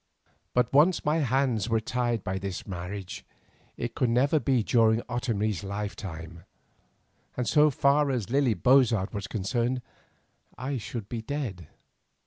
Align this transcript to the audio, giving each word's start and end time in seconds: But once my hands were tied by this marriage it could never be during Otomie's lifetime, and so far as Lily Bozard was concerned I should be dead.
But 0.55 0.73
once 0.73 1.05
my 1.05 1.17
hands 1.17 1.69
were 1.69 1.79
tied 1.79 2.23
by 2.23 2.39
this 2.39 2.65
marriage 2.65 3.23
it 3.77 3.93
could 3.93 4.09
never 4.09 4.39
be 4.39 4.63
during 4.63 5.01
Otomie's 5.03 5.63
lifetime, 5.63 6.43
and 7.37 7.47
so 7.47 7.69
far 7.69 8.09
as 8.09 8.31
Lily 8.31 8.55
Bozard 8.55 9.13
was 9.13 9.27
concerned 9.27 9.79
I 10.57 10.79
should 10.79 11.07
be 11.07 11.21
dead. 11.21 11.67